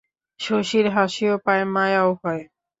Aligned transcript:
শশীর 0.39 0.85
হাসিও 0.95 1.35
পায়, 1.45 1.65
মায়াও 1.73 2.09
হয়। 2.21 2.43